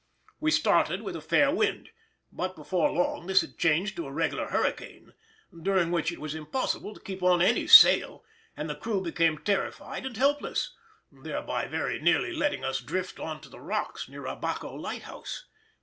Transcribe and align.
We 0.39 0.49
started 0.49 1.03
with 1.03 1.15
a 1.15 1.21
fair 1.21 1.53
wind, 1.53 1.91
but 2.31 2.55
before 2.55 2.89
long 2.89 3.27
this 3.27 3.41
had 3.41 3.59
changed 3.59 3.95
to 3.97 4.07
a 4.07 4.11
regular 4.11 4.47
hurricane—during 4.47 5.91
which 5.91 6.11
it 6.11 6.17
was 6.19 6.33
impossible 6.33 6.95
to 6.95 6.99
keep 6.99 7.21
on 7.21 7.39
any 7.39 7.67
sail, 7.67 8.23
and 8.57 8.67
the 8.67 8.73
crew 8.73 9.03
became 9.03 9.37
terrified 9.37 10.07
and 10.07 10.17
helpless, 10.17 10.75
thereby 11.11 11.67
very 11.67 11.99
nearly 12.01 12.33
letting 12.33 12.63
us 12.65 12.79
drift 12.81 13.19
on 13.19 13.41
to 13.41 13.49
the 13.49 13.59
rocks 13.61 14.09
near 14.09 14.25
Abaco 14.25 14.73
lighthouse. 14.73 15.45